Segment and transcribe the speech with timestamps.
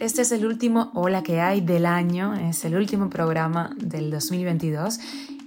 [0.00, 4.98] Este es el último Hola que hay del año, es el último programa del 2022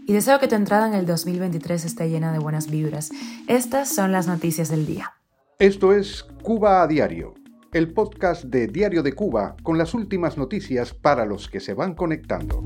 [0.07, 3.11] y deseo que tu entrada en el 2023 esté llena de buenas vibras.
[3.47, 5.11] Estas son las noticias del día.
[5.59, 7.33] Esto es Cuba a Diario,
[7.73, 11.93] el podcast de Diario de Cuba con las últimas noticias para los que se van
[11.93, 12.63] conectando.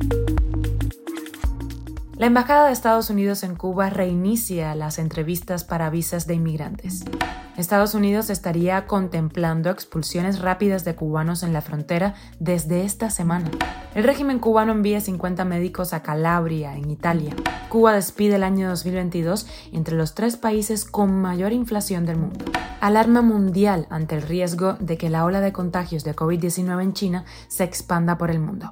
[2.16, 7.04] La Embajada de Estados Unidos en Cuba reinicia las entrevistas para visas de inmigrantes.
[7.58, 13.50] Estados Unidos estaría contemplando expulsiones rápidas de cubanos en la frontera desde esta semana.
[13.96, 17.36] El régimen cubano envía 50 médicos a Calabria, en Italia.
[17.70, 22.46] Cuba despide el año 2022 entre los tres países con mayor inflación del mundo.
[22.80, 27.26] Alarma mundial ante el riesgo de que la ola de contagios de COVID-19 en China
[27.48, 28.72] se expanda por el mundo.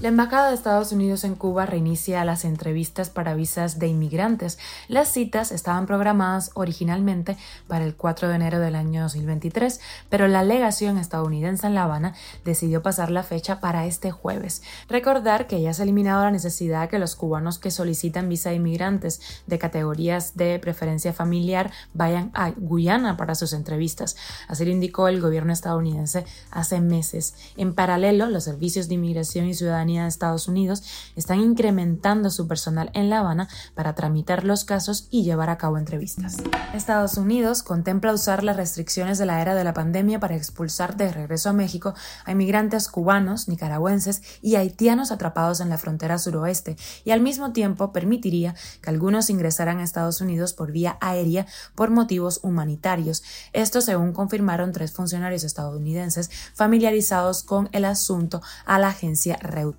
[0.00, 4.56] La Embajada de Estados Unidos en Cuba reinicia las entrevistas para visas de inmigrantes.
[4.86, 10.44] Las citas estaban programadas originalmente para el 4 de enero del año 2023, pero la
[10.44, 14.62] legación estadounidense en La Habana decidió pasar la fecha para este jueves.
[14.88, 18.56] Recordar que ya se ha eliminado la necesidad que los cubanos que solicitan visa de
[18.56, 24.14] inmigrantes de categorías de preferencia familiar vayan a Guyana para sus entrevistas.
[24.46, 27.34] Así lo indicó el gobierno estadounidense hace meses.
[27.56, 30.82] En paralelo, los servicios de inmigración y ciudadanía de Estados Unidos
[31.16, 35.78] están incrementando su personal en La Habana para tramitar los casos y llevar a cabo
[35.78, 36.36] entrevistas.
[36.74, 41.10] Estados Unidos contempla usar las restricciones de la era de la pandemia para expulsar de
[41.12, 41.94] regreso a México
[42.24, 47.92] a inmigrantes cubanos, nicaragüenses y haitianos atrapados en la frontera suroeste y al mismo tiempo
[47.92, 53.22] permitiría que algunos ingresaran a Estados Unidos por vía aérea por motivos humanitarios.
[53.52, 59.77] Esto según confirmaron tres funcionarios estadounidenses familiarizados con el asunto a la agencia Reuters.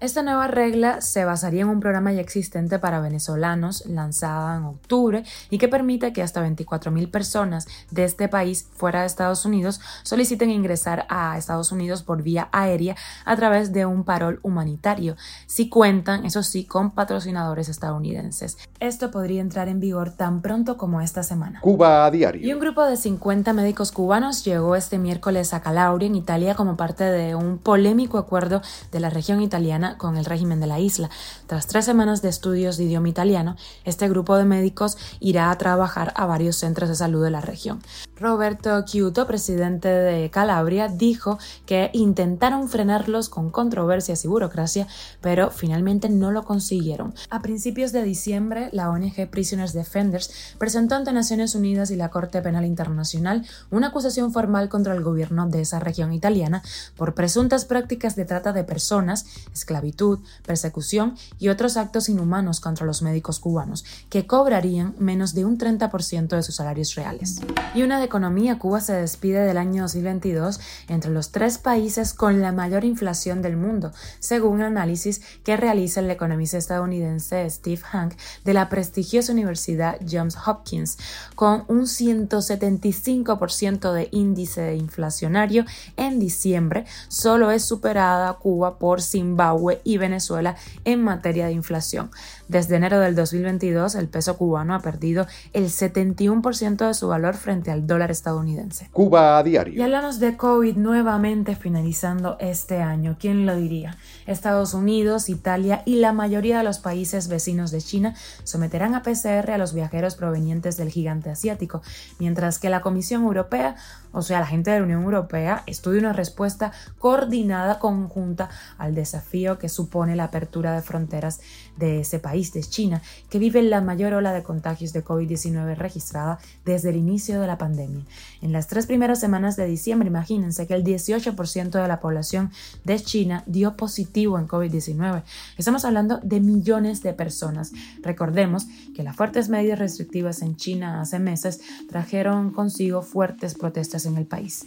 [0.00, 5.24] Esta nueva regla se basaría en un programa ya existente para venezolanos lanzada en octubre
[5.50, 10.50] y que permite que hasta 24.000 personas de este país fuera de Estados Unidos soliciten
[10.50, 16.24] ingresar a Estados Unidos por vía aérea a través de un parol humanitario, si cuentan,
[16.24, 18.58] eso sí, con patrocinadores estadounidenses.
[18.80, 21.60] Esto podría entrar en vigor tan pronto como esta semana.
[21.60, 22.46] Cuba a diario.
[22.46, 26.76] Y un grupo de 50 médicos cubanos llegó este miércoles a Calabria, en Italia, como
[26.76, 31.10] parte de un polémico acuerdo de la región italiana con el régimen de la isla.
[31.46, 36.12] Tras tres semanas de estudios de idioma italiano, este grupo de médicos irá a trabajar
[36.16, 37.80] a varios centros de salud de la región.
[38.18, 44.86] Roberto Chiuto, presidente de Calabria, dijo que intentaron frenarlos con controversias y burocracia,
[45.20, 47.14] pero finalmente no lo consiguieron.
[47.28, 52.40] A principios de diciembre, la ONG Prisoners Defenders presentó ante Naciones Unidas y la Corte
[52.40, 56.62] Penal Internacional una acusación formal contra el gobierno de esa región italiana
[56.96, 63.02] por presuntas prácticas de trata de personas esclavitud, persecución y otros actos inhumanos contra los
[63.02, 67.40] médicos cubanos, que cobrarían menos de un 30% de sus salarios reales.
[67.74, 72.40] Y una de economía, Cuba se despide del año 2022 entre los tres países con
[72.40, 78.14] la mayor inflación del mundo, según un análisis que realiza el economista estadounidense Steve Hank
[78.44, 80.98] de la prestigiosa Universidad Johns Hopkins,
[81.34, 85.64] con un 175% de índice inflacionario
[85.96, 92.10] en diciembre, solo es superada Cuba por Zimbabue y Venezuela en materia de inflación.
[92.48, 97.70] Desde enero del 2022, el peso cubano ha perdido el 71% de su valor frente
[97.70, 98.90] al dólar estadounidense.
[98.92, 99.74] Cuba a diario.
[99.74, 103.16] Y hablamos de COVID nuevamente finalizando este año.
[103.18, 103.96] ¿Quién lo diría?
[104.26, 109.50] Estados Unidos, Italia y la mayoría de los países vecinos de China someterán a PCR
[109.50, 111.82] a los viajeros provenientes del gigante asiático,
[112.18, 113.76] mientras que la Comisión Europea,
[114.12, 119.58] o sea, la gente de la Unión Europea, estudia una respuesta coordinada conjunta al desafío
[119.58, 121.40] que supone la apertura de fronteras
[121.76, 126.40] de ese país, de China, que vive la mayor ola de contagios de COVID-19 registrada
[126.64, 128.04] desde el inicio de la pandemia.
[128.42, 132.50] En las tres primeras semanas de diciembre, imagínense que el 18% de la población
[132.84, 135.22] de China dio positivo en COVID-19.
[135.56, 137.72] Estamos hablando de millones de personas.
[138.02, 144.16] Recordemos que las fuertes medidas restrictivas en China hace meses trajeron consigo fuertes protestas en
[144.16, 144.66] el país.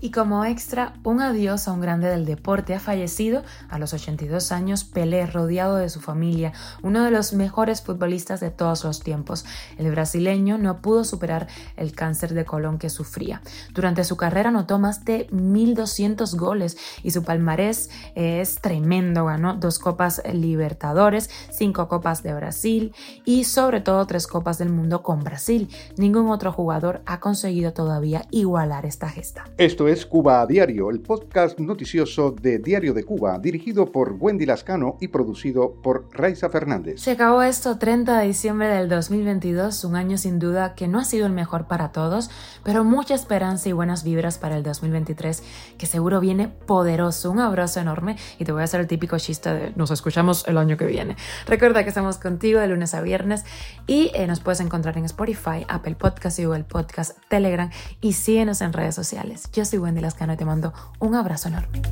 [0.00, 4.52] Y como extra, un adiós a un grande del deporte ha fallecido a los 82
[4.52, 6.52] años Pelé, rodeado de su familia,
[6.82, 9.44] uno de los mejores futbolistas de todos los tiempos.
[9.78, 13.42] El brasileño no pudo superar el cáncer de colon que sufría.
[13.72, 19.26] Durante su carrera anotó más de 1.200 goles y su palmarés es tremendo.
[19.26, 22.92] Ganó dos Copas Libertadores, cinco Copas de Brasil
[23.24, 25.68] y sobre todo tres Copas del Mundo con Brasil.
[25.96, 29.44] Ningún otro jugador ha conseguido todavía igualar esta gesta.
[29.56, 34.46] Esto es Cuba a Diario, el podcast noticioso de Diario de Cuba dirigido por Wendy
[34.46, 37.00] Lascano y producido por Raiza Fernández.
[37.00, 41.04] Se acabó esto 30 de diciembre del 2022, un año sin duda que no ha
[41.04, 42.30] sido el mejor para todos,
[42.62, 45.42] pero mucha esperanza y buenas vibras para el 2023,
[45.78, 47.32] que seguro viene poderoso.
[47.32, 50.56] Un abrazo enorme y te voy a hacer el típico chiste de nos escuchamos el
[50.56, 51.16] año que viene.
[51.46, 53.44] Recuerda que estamos contigo de lunes a viernes
[53.88, 57.68] y eh, nos puedes encontrar en Spotify, Apple Podcast y Google Podcast, Telegram
[58.00, 59.50] y síguenos en redes sociales.
[59.52, 61.82] Yo soy Wendy Lascano y te mando un abrazo enorme.